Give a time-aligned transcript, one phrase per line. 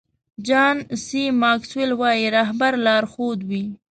[0.47, 3.63] جان سي ماکسویل وایي رهبر لارښود وي.